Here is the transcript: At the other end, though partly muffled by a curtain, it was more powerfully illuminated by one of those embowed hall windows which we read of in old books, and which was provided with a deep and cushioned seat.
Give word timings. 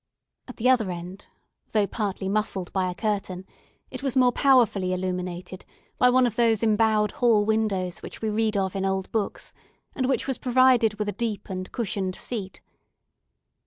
At 0.47 0.57
the 0.57 0.67
other 0.67 0.89
end, 0.89 1.27
though 1.73 1.85
partly 1.85 2.27
muffled 2.27 2.73
by 2.73 2.89
a 2.89 2.95
curtain, 2.95 3.45
it 3.91 4.01
was 4.01 4.15
more 4.17 4.31
powerfully 4.31 4.93
illuminated 4.93 5.63
by 5.99 6.09
one 6.09 6.25
of 6.25 6.35
those 6.35 6.63
embowed 6.63 7.11
hall 7.11 7.45
windows 7.45 7.99
which 7.99 8.19
we 8.19 8.31
read 8.31 8.57
of 8.57 8.75
in 8.75 8.83
old 8.83 9.11
books, 9.11 9.53
and 9.93 10.07
which 10.07 10.25
was 10.25 10.39
provided 10.39 10.95
with 10.95 11.07
a 11.07 11.11
deep 11.11 11.51
and 11.51 11.71
cushioned 11.71 12.15
seat. 12.15 12.61